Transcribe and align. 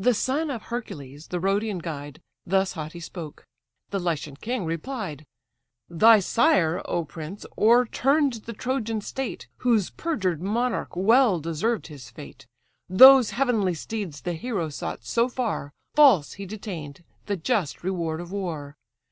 The 0.00 0.14
son 0.14 0.50
of 0.50 0.62
Hercules, 0.64 1.28
the 1.28 1.38
Rhodian 1.38 1.78
guide, 1.78 2.20
Thus 2.44 2.72
haughty 2.72 2.98
spoke. 2.98 3.46
The 3.90 4.00
Lycian 4.00 4.34
king 4.34 4.64
replied: 4.64 5.24
"Thy 5.88 6.18
sire, 6.18 6.82
O 6.86 7.04
prince! 7.04 7.46
o'erturn'd 7.56 8.46
the 8.46 8.52
Trojan 8.52 9.00
state, 9.00 9.46
Whose 9.58 9.90
perjured 9.90 10.42
monarch 10.42 10.96
well 10.96 11.38
deserved 11.38 11.86
his 11.86 12.10
fate; 12.10 12.48
Those 12.88 13.30
heavenly 13.30 13.74
steeds 13.74 14.22
the 14.22 14.32
hero 14.34 14.70
sought 14.70 15.04
so 15.04 15.28
far, 15.28 15.72
False 15.94 16.32
he 16.32 16.46
detain'd, 16.46 17.04
the 17.26 17.36
just 17.36 17.84
reward 17.84 18.20
of 18.20 18.32
war. 18.32 18.76